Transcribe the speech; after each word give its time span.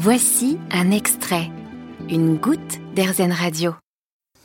Voici 0.00 0.60
un 0.70 0.92
extrait, 0.92 1.50
une 2.08 2.36
goutte 2.36 2.78
d'Airzen 2.94 3.32
Radio. 3.32 3.74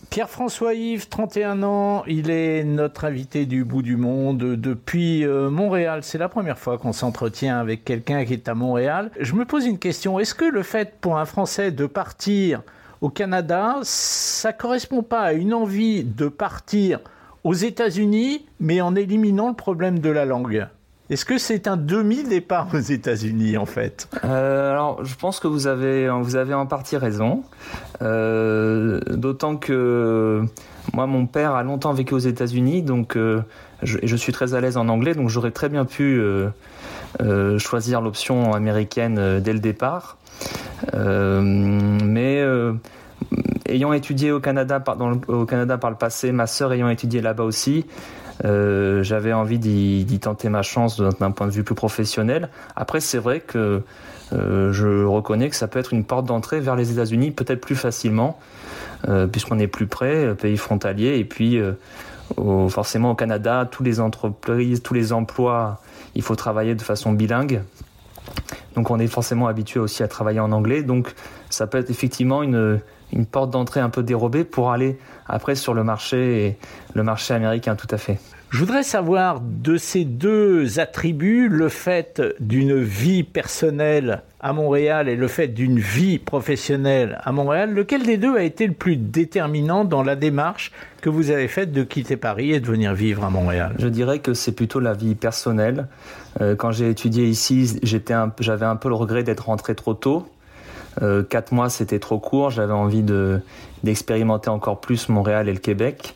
Pierre-François 0.10 0.74
Yves, 0.74 1.10
31 1.10 1.62
ans, 1.62 2.04
il 2.08 2.32
est 2.32 2.64
notre 2.64 3.06
invité 3.06 3.46
du 3.46 3.64
bout 3.64 3.84
du 3.84 3.96
monde 3.96 4.40
depuis 4.40 5.24
euh, 5.24 5.52
Montréal. 5.52 6.00
C'est 6.02 6.18
la 6.18 6.28
première 6.28 6.58
fois 6.58 6.80
qu'on 6.80 6.92
s'entretient 6.92 7.60
avec 7.60 7.86
quelqu'un 7.86 8.26
qui 8.26 8.34
est 8.34 8.50
à 8.50 8.56
Montréal. 8.56 9.12
Je 9.20 9.36
me 9.36 9.46
pose 9.46 9.68
une 9.68 9.78
question, 9.78 10.18
est-ce 10.18 10.34
que 10.34 10.46
le 10.46 10.64
fait 10.64 10.96
pour 11.00 11.20
un 11.20 11.26
Français 11.26 11.70
de 11.70 11.86
partir 11.86 12.64
au 13.02 13.10
Canada, 13.10 13.78
ça 13.84 14.54
correspond 14.54 15.04
pas 15.04 15.22
à 15.22 15.34
une 15.34 15.54
envie 15.54 16.04
de 16.04 16.30
partir 16.30 17.00
aux 17.44 17.54
États-Unis, 17.54 18.48
mais 18.60 18.82
en 18.82 18.96
éliminant 18.96 19.50
le 19.50 19.56
problème 19.56 20.00
de 20.00 20.10
la 20.10 20.26
langue? 20.26 20.66
Est-ce 21.14 21.26
que 21.26 21.38
c'est 21.38 21.68
un 21.68 21.78
demi-départ 21.78 22.70
aux 22.74 22.80
États-Unis 22.80 23.56
en 23.56 23.68
fait? 23.68 24.10
Euh, 24.24 24.72
Alors, 24.72 25.06
je 25.06 25.14
pense 25.14 25.40
que 25.40 25.48
vous 25.48 25.68
avez, 25.68 26.10
en 26.10 26.66
partie 26.66 26.98
raison. 26.98 27.44
Euh, 28.02 29.00
d'autant 29.12 29.56
que 29.56 30.42
moi, 30.92 31.06
mon 31.06 31.28
père 31.28 31.54
a 31.54 31.62
longtemps 31.62 31.94
vécu 31.94 32.16
aux 32.16 32.20
États-Unis, 32.20 32.82
donc 32.82 33.16
euh, 33.16 33.44
je, 33.84 34.16
suis 34.16 34.34
très 34.34 34.56
à 34.56 34.62
l'aise 34.62 34.76
en 34.76 34.90
anglais, 34.90 35.14
donc 35.14 35.30
j'aurais 35.30 35.52
très 35.52 35.70
bien 35.70 35.86
pu 35.86 36.20
choisir 37.60 38.02
l'option 38.02 38.54
américaine 38.54 39.40
dès 39.40 39.54
le 39.54 39.60
départ. 39.60 40.18
mais 40.94 42.44
ayant 43.68 43.94
étudié 43.94 44.32
au 44.32 44.40
Canada, 44.40 44.80
par, 44.80 44.98
au 45.28 45.46
Canada 45.46 45.78
par 45.78 45.92
le 45.92 45.96
passé, 45.96 46.32
ma 46.32 46.48
sœur 46.48 46.74
ayant 46.74 46.90
étudié 46.90 47.22
là-bas 47.22 47.44
aussi, 47.44 47.86
euh, 48.46 49.04
j'avais 49.04 49.34
envie 49.34 49.60
d'y 49.60 50.20
tenter 50.20 50.50
ma 50.50 50.62
chance 50.62 51.00
d'un 51.00 51.32
point 51.32 51.48
de 51.48 51.52
vue 51.52 51.64
plus 51.64 51.76
professionnel. 51.76 52.50
Après, 52.76 53.00
c'est 53.00 53.18
vrai 53.18 53.40
que 53.40 53.84
euh, 54.34 54.72
je 54.72 55.06
reconnais 55.06 55.50
que 55.50 55.56
ça 55.56 55.68
peut 55.68 55.80
être 55.80 55.94
une 55.94 56.04
porte 56.04 56.26
d'entrée 56.26 56.60
vers 56.60 56.76
les 56.76 56.92
États-Unis, 56.92 57.32
peut-être 57.32 57.62
plus 57.62 57.76
facilement, 57.76 58.40
euh, 59.08 59.28
puisqu'on 59.28 59.60
est 59.60 59.68
plus 59.68 59.88
près, 59.88 60.34
pays 60.36 60.58
frontalier, 60.58 61.18
et 61.18 61.26
puis 61.26 61.60
forcément 62.70 63.12
au 63.12 63.16
Canada, 63.16 63.68
tous 63.70 63.84
les 63.84 64.00
entreprises, 64.00 64.82
tous 64.82 64.94
les 64.94 65.14
emplois, 65.14 65.82
il 66.16 66.24
faut 66.24 66.36
travailler 66.36 66.74
de 66.74 66.82
façon 66.82 67.12
bilingue. 67.12 67.62
Donc 68.76 68.92
on 68.92 69.00
est 69.00 69.08
forcément 69.08 69.48
habitué 69.48 69.80
aussi 69.80 70.04
à 70.04 70.08
travailler 70.08 70.40
en 70.40 70.52
anglais. 70.52 70.84
Donc 70.84 71.14
ça 71.50 71.68
peut 71.68 71.78
être 71.78 71.90
effectivement 71.90 72.44
une, 72.44 72.80
une 73.12 73.26
porte 73.26 73.52
d'entrée 73.52 73.80
un 73.80 73.90
peu 73.90 74.04
dérobée 74.04 74.44
pour 74.44 74.72
aller 74.72 74.98
après 75.28 75.56
sur 75.56 75.74
le 75.74 75.84
marché 75.84 76.46
et 76.46 76.58
le 76.94 77.04
marché 77.04 77.34
américain 77.34 77.76
tout 77.76 77.88
à 77.92 77.98
fait. 77.98 78.20
Je 78.54 78.60
voudrais 78.60 78.84
savoir 78.84 79.42
de 79.42 79.78
ces 79.78 80.06
deux 80.06 80.80
attributs, 80.80 81.50
le 81.50 81.70
fait 81.70 82.22
d'une 82.40 82.80
vie 82.80 83.24
personnelle 83.24 84.22
à 84.40 84.54
Montréal 84.54 85.10
et 85.10 85.16
le 85.16 85.28
fait 85.28 85.48
d'une 85.48 85.80
vie 85.80 86.20
professionnelle 86.20 87.20
à 87.24 87.32
Montréal, 87.32 87.74
lequel 87.74 88.04
des 88.04 88.18
deux 88.18 88.38
a 88.38 88.44
été 88.44 88.68
le 88.68 88.74
plus 88.74 88.96
déterminant 88.96 89.86
dans 89.86 90.04
la 90.04 90.16
démarche 90.16 90.72
que 91.02 91.10
vous 91.10 91.32
avez 91.32 91.48
faite 91.48 91.72
de 91.72 91.82
quitter 91.82 92.16
Paris 92.16 92.52
et 92.52 92.60
de 92.60 92.68
venir 92.68 92.94
vivre 92.94 93.24
à 93.24 93.32
Montréal? 93.32 93.74
Je 93.80 93.88
dirais 93.88 94.20
que 94.20 94.36
c'est 94.36 94.52
plutôt 94.52 94.80
la 94.80 94.94
vie 94.94 95.16
personnelle. 95.16 95.88
Euh, 96.40 96.56
quand 96.56 96.70
j'ai 96.70 96.92
étudié 96.92 97.26
ici, 97.26 97.80
j'avais 97.82 98.66
un 98.66 98.76
peu 98.76 98.90
le 98.90 98.96
regret 98.96 99.24
d'être 99.24 99.48
rentré 99.48 99.74
trop 99.74 99.96
tôt 99.96 100.28
euh, 101.02 101.24
quatre 101.24 101.52
mois, 101.52 101.70
c'était 101.70 102.00
trop 102.00 102.20
court. 102.20 102.50
J'avais 102.50 102.74
envie 102.74 103.04
de 103.04 103.42
d'expérimenter 103.84 104.50
encore 104.50 104.80
plus 104.80 105.10
Montréal 105.10 105.50
et 105.50 105.54
le 105.54 105.60
Québec. 105.60 106.16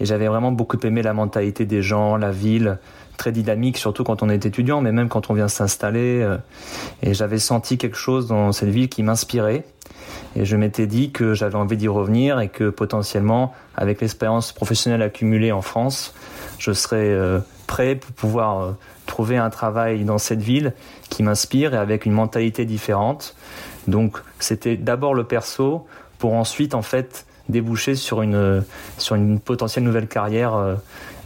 Et 0.00 0.06
j'avais 0.06 0.26
vraiment 0.26 0.52
beaucoup 0.52 0.78
aimé 0.84 1.02
la 1.02 1.14
mentalité 1.14 1.66
des 1.66 1.82
gens, 1.82 2.16
la 2.16 2.30
ville, 2.30 2.78
très 3.16 3.32
dynamique, 3.32 3.76
surtout 3.78 4.04
quand 4.04 4.22
on 4.22 4.28
est 4.28 4.44
étudiant, 4.46 4.80
mais 4.80 4.92
même 4.92 5.08
quand 5.08 5.30
on 5.30 5.34
vient 5.34 5.48
s'installer. 5.48 6.20
Euh, 6.22 6.36
et 7.02 7.14
j'avais 7.14 7.38
senti 7.38 7.78
quelque 7.78 7.96
chose 7.96 8.26
dans 8.26 8.52
cette 8.52 8.70
ville 8.70 8.88
qui 8.88 9.02
m'inspirait. 9.02 9.64
Et 10.36 10.44
je 10.44 10.56
m'étais 10.56 10.86
dit 10.86 11.12
que 11.12 11.34
j'avais 11.34 11.54
envie 11.54 11.76
d'y 11.76 11.88
revenir 11.88 12.40
et 12.40 12.48
que 12.48 12.70
potentiellement, 12.70 13.54
avec 13.76 14.00
l'expérience 14.00 14.52
professionnelle 14.52 15.02
accumulée 15.02 15.52
en 15.52 15.62
France, 15.62 16.14
je 16.58 16.72
serais 16.72 17.08
euh, 17.08 17.38
prêt 17.66 17.94
pour 17.94 18.12
pouvoir 18.12 18.74
trouver 19.06 19.36
un 19.36 19.50
travail 19.50 20.04
dans 20.04 20.18
cette 20.18 20.42
ville 20.42 20.72
qui 21.10 21.22
m'inspire 21.22 21.74
et 21.74 21.76
avec 21.76 22.06
une 22.06 22.12
mentalité 22.12 22.64
différente. 22.64 23.36
Donc 23.86 24.18
c'était 24.38 24.76
d'abord 24.76 25.14
le 25.14 25.24
perso 25.24 25.86
pour 26.18 26.34
ensuite 26.34 26.74
en 26.74 26.82
fait 26.82 27.26
déboucher 27.48 27.94
sur 27.94 28.22
une, 28.22 28.64
sur 28.98 29.16
une 29.16 29.40
potentielle 29.40 29.84
nouvelle 29.84 30.08
carrière 30.08 30.54
euh, 30.54 30.74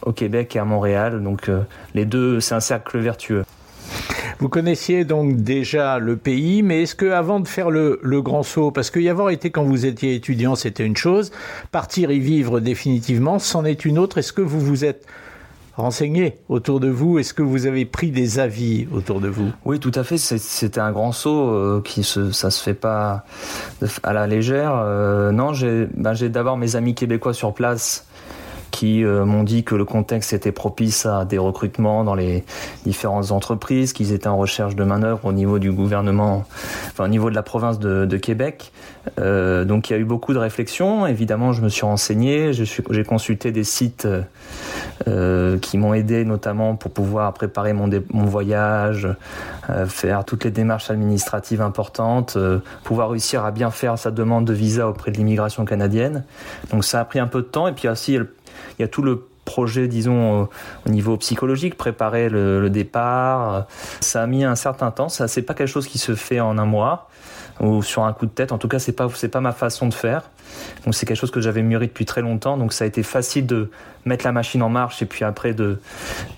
au 0.02 0.12
Québec 0.12 0.56
et 0.56 0.58
à 0.58 0.64
Montréal. 0.64 1.22
Donc 1.22 1.48
euh, 1.48 1.62
les 1.94 2.04
deux, 2.04 2.40
c'est 2.40 2.54
un 2.54 2.60
cercle 2.60 2.98
vertueux. 2.98 3.44
Vous 4.40 4.48
connaissiez 4.48 5.04
donc 5.04 5.36
déjà 5.36 5.98
le 5.98 6.16
pays, 6.16 6.62
mais 6.62 6.82
est-ce 6.82 6.94
que 6.94 7.10
avant 7.10 7.40
de 7.40 7.48
faire 7.48 7.70
le, 7.70 7.98
le 8.02 8.22
grand 8.22 8.44
saut, 8.44 8.70
parce 8.70 8.90
qu'y 8.90 9.08
avoir 9.08 9.30
été 9.30 9.50
quand 9.50 9.64
vous 9.64 9.84
étiez 9.84 10.14
étudiant, 10.14 10.54
c'était 10.54 10.84
une 10.84 10.96
chose, 10.96 11.32
partir 11.72 12.12
y 12.12 12.20
vivre 12.20 12.60
définitivement, 12.60 13.38
c'en 13.40 13.64
est 13.64 13.84
une 13.84 13.98
autre. 13.98 14.18
Est-ce 14.18 14.32
que 14.32 14.42
vous 14.42 14.60
vous 14.60 14.84
êtes 14.84 15.06
renseigné 15.78 16.38
autour 16.48 16.80
de 16.80 16.88
vous 16.88 17.18
Est-ce 17.18 17.32
que 17.34 17.42
vous 17.42 17.66
avez 17.66 17.84
pris 17.84 18.10
des 18.10 18.38
avis 18.38 18.86
autour 18.92 19.20
de 19.20 19.28
vous? 19.28 19.50
Oui, 19.64 19.78
tout 19.80 19.92
à 19.94 20.04
fait. 20.04 20.18
C'était 20.18 20.80
un 20.80 20.92
grand 20.92 21.12
saut 21.12 21.50
euh, 21.50 21.82
qui 21.84 22.02
se, 22.02 22.32
ça 22.32 22.50
se 22.50 22.62
fait 22.62 22.74
pas 22.74 23.24
à 24.02 24.12
la 24.12 24.26
légère. 24.26 24.72
Euh, 24.74 25.32
non, 25.32 25.52
ben, 25.94 26.14
j'ai 26.14 26.28
d'abord 26.28 26.56
mes 26.56 26.76
amis 26.76 26.94
québécois 26.94 27.34
sur 27.34 27.54
place 27.54 28.07
qui 28.78 29.02
euh, 29.02 29.24
m'ont 29.24 29.42
dit 29.42 29.64
que 29.64 29.74
le 29.74 29.84
contexte 29.84 30.32
était 30.32 30.52
propice 30.52 31.04
à 31.04 31.24
des 31.24 31.36
recrutements 31.36 32.04
dans 32.04 32.14
les 32.14 32.44
différentes 32.86 33.32
entreprises, 33.32 33.92
qu'ils 33.92 34.12
étaient 34.12 34.28
en 34.28 34.36
recherche 34.36 34.76
de 34.76 34.84
manœuvre 34.84 35.24
au 35.24 35.32
niveau 35.32 35.58
du 35.58 35.72
gouvernement, 35.72 36.44
enfin 36.86 37.06
au 37.06 37.08
niveau 37.08 37.28
de 37.28 37.34
la 37.34 37.42
province 37.42 37.80
de, 37.80 38.16
Québec. 38.18 38.70
Euh, 39.18 39.64
donc 39.64 39.90
il 39.90 39.94
y 39.94 39.96
a 39.96 39.98
eu 39.98 40.04
beaucoup 40.04 40.32
de 40.32 40.38
réflexions. 40.38 41.08
Évidemment, 41.08 41.52
je 41.52 41.62
me 41.62 41.68
suis 41.68 41.84
renseigné, 41.84 42.52
j'ai 42.52 43.04
consulté 43.04 43.50
des 43.50 43.64
sites 43.64 44.06
euh, 45.08 45.58
qui 45.58 45.76
m'ont 45.76 45.94
aidé 45.94 46.24
notamment 46.24 46.76
pour 46.76 46.92
pouvoir 46.92 47.32
préparer 47.32 47.72
mon, 47.72 47.90
mon 48.12 48.26
voyage, 48.26 49.08
faire 49.86 50.24
toutes 50.24 50.44
les 50.44 50.50
démarches 50.52 50.90
administratives 50.90 51.62
importantes, 51.62 52.38
pouvoir 52.84 53.10
réussir 53.10 53.44
à 53.44 53.50
bien 53.50 53.70
faire 53.70 53.98
sa 53.98 54.12
demande 54.12 54.44
de 54.44 54.52
visa 54.52 54.88
auprès 54.88 55.10
de 55.10 55.16
l'immigration 55.16 55.64
canadienne. 55.64 56.24
Donc 56.70 56.84
ça 56.84 57.00
a 57.00 57.04
pris 57.04 57.18
un 57.18 57.26
peu 57.26 57.42
de 57.42 57.46
temps 57.46 57.66
et 57.66 57.72
puis 57.72 57.88
aussi 57.88 58.18
il 58.78 58.82
y 58.82 58.84
a 58.84 58.88
tout 58.88 59.02
le 59.02 59.26
projet, 59.44 59.88
disons, 59.88 60.48
au 60.86 60.90
niveau 60.90 61.16
psychologique, 61.16 61.76
préparer 61.76 62.28
le, 62.28 62.68
départ. 62.68 63.66
Ça 64.00 64.22
a 64.22 64.26
mis 64.26 64.44
un 64.44 64.56
certain 64.56 64.90
temps. 64.90 65.08
Ça, 65.08 65.26
c'est 65.26 65.42
pas 65.42 65.54
quelque 65.54 65.68
chose 65.68 65.86
qui 65.86 65.98
se 65.98 66.14
fait 66.14 66.40
en 66.40 66.58
un 66.58 66.66
mois 66.66 67.08
ou 67.60 67.82
sur 67.82 68.04
un 68.04 68.12
coup 68.12 68.26
de 68.26 68.30
tête. 68.30 68.52
En 68.52 68.58
tout 68.58 68.68
cas, 68.68 68.78
c'est 68.78 68.92
pas, 68.92 69.08
c'est 69.14 69.28
pas 69.28 69.40
ma 69.40 69.52
façon 69.52 69.88
de 69.88 69.94
faire. 69.94 70.30
Donc, 70.84 70.94
c'est 70.94 71.06
quelque 71.06 71.16
chose 71.16 71.30
que 71.30 71.40
j'avais 71.40 71.62
mûri 71.62 71.88
depuis 71.88 72.04
très 72.04 72.20
longtemps. 72.20 72.56
Donc, 72.56 72.72
ça 72.72 72.84
a 72.84 72.86
été 72.86 73.02
facile 73.02 73.46
de 73.46 73.70
mettre 74.04 74.24
la 74.24 74.32
machine 74.32 74.62
en 74.62 74.68
marche 74.68 75.02
et 75.02 75.06
puis 75.06 75.24
après 75.24 75.54
de, 75.54 75.78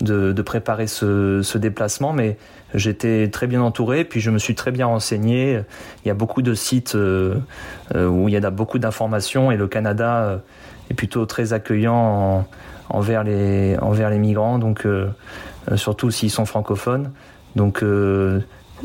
de, 0.00 0.42
préparer 0.42 0.86
ce, 0.86 1.42
ce 1.42 1.58
déplacement. 1.58 2.12
Mais 2.12 2.38
j'étais 2.74 3.28
très 3.28 3.46
bien 3.46 3.62
entouré, 3.62 4.04
puis 4.04 4.20
je 4.20 4.30
me 4.30 4.38
suis 4.38 4.54
très 4.54 4.70
bien 4.70 4.86
renseigné. 4.86 5.60
Il 6.04 6.08
y 6.08 6.10
a 6.10 6.14
beaucoup 6.14 6.42
de 6.42 6.54
sites 6.54 6.94
euh, 6.94 7.34
euh, 7.94 8.08
où 8.08 8.28
il 8.28 8.34
y 8.34 8.36
a 8.36 8.50
beaucoup 8.50 8.78
d'informations 8.78 9.50
et 9.50 9.56
le 9.56 9.68
Canada 9.68 10.22
euh, 10.22 10.36
est 10.90 10.94
plutôt 10.94 11.26
très 11.26 11.52
accueillant 11.52 12.46
envers, 12.88 13.24
les, 13.24 13.76
envers 13.78 14.10
les 14.10 14.18
migrants, 14.18 14.58
donc 14.58 14.86
surtout 15.76 16.10
s'ils 16.10 16.30
sont 16.30 16.44
francophones. 16.44 17.12
Donc 17.56 17.82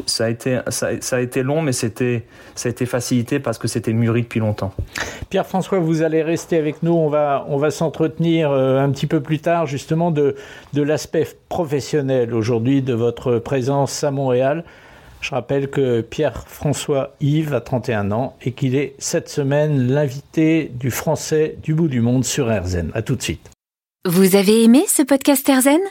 ça 0.06 0.26
a 0.26 0.30
été, 0.30 0.60
ça, 0.70 0.88
a 1.12 1.20
été 1.20 1.44
long, 1.44 1.62
mais 1.62 1.72
c'était, 1.72 2.26
ça 2.56 2.70
a 2.70 2.72
été 2.72 2.86
facilité 2.86 3.40
parce 3.40 3.58
que 3.58 3.68
c'était 3.68 3.94
mûri 3.94 4.24
depuis 4.24 4.40
longtemps. 4.40 4.74
Pierre-François, 5.30 5.80
vous 5.80 6.02
allez 6.02 6.22
rester 6.22 6.58
avec 6.58 6.84
nous. 6.84 6.94
On 6.94 7.10
va, 7.10 7.46
on 7.50 7.58
va 7.58 7.72
s'entretenir 7.72 8.52
euh, 8.52 8.80
un 8.80 8.90
petit 8.92 9.08
peu 9.08 9.22
plus 9.22 9.40
tard, 9.40 9.66
justement, 9.66 10.12
de, 10.12 10.36
de 10.74 10.82
l'aspect 10.82 11.28
professionnel 11.50 12.34
aujourd'hui 12.34 12.82
de 12.82 12.94
votre 12.94 13.40
présence 13.40 14.04
à 14.04 14.12
Montréal. 14.12 14.64
Je 15.22 15.32
rappelle 15.32 15.70
que 15.70 16.02
Pierre-François 16.02 17.16
Yves 17.20 17.54
a 17.54 17.62
31 17.62 18.12
ans 18.12 18.38
et 18.44 18.52
qu'il 18.52 18.76
est 18.76 18.96
cette 19.00 19.30
semaine 19.30 19.92
l'invité 19.92 20.72
du 20.74 20.92
français 20.92 21.58
du 21.64 21.74
bout 21.74 21.88
du 21.88 22.02
monde 22.02 22.24
sur 22.24 22.48
RZN. 22.48 22.92
À 22.94 23.02
tout 23.02 23.16
de 23.16 23.22
suite. 23.22 23.50
Vous 24.06 24.36
avez 24.36 24.64
aimé 24.64 24.86
ce 24.88 25.02
podcast 25.02 25.50
RZN 25.50 25.82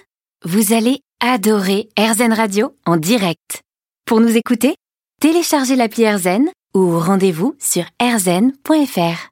Vous 0.44 0.72
allez 0.72 1.00
adorer 1.20 1.88
RZN 1.98 2.32
Radio 2.32 2.76
en 2.86 2.96
direct. 2.96 3.62
Pour 4.06 4.20
nous 4.20 4.36
écouter, 4.36 4.76
téléchargez 5.20 5.74
l'appli 5.74 6.02
AirZen 6.02 6.48
ou 6.74 6.98
rendez-vous 6.98 7.56
sur 7.58 7.84
airzen.fr. 7.98 9.30